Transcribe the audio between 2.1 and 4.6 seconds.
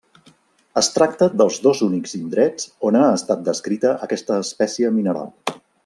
indrets on ha estat descrita aquesta